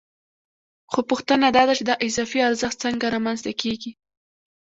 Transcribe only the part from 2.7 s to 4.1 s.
څنګه رامنځته کېږي